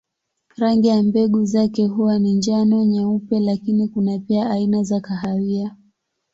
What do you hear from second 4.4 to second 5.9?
aina za kahawia.